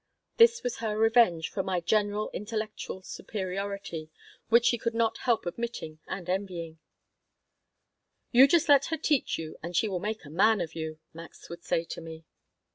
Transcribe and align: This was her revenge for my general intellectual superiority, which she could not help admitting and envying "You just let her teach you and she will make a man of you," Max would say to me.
This 0.37 0.63
was 0.63 0.77
her 0.77 0.97
revenge 0.97 1.49
for 1.51 1.61
my 1.61 1.79
general 1.79 2.31
intellectual 2.33 3.03
superiority, 3.03 4.09
which 4.49 4.65
she 4.65 4.79
could 4.79 4.95
not 4.95 5.19
help 5.29 5.45
admitting 5.45 5.99
and 6.07 6.27
envying 6.27 6.79
"You 8.31 8.47
just 8.47 8.67
let 8.67 8.85
her 8.85 8.97
teach 8.97 9.37
you 9.37 9.57
and 9.61 9.75
she 9.77 9.87
will 9.87 9.99
make 9.99 10.25
a 10.25 10.31
man 10.31 10.59
of 10.59 10.73
you," 10.73 10.97
Max 11.13 11.51
would 11.51 11.63
say 11.63 11.83
to 11.83 12.01
me. 12.01 12.25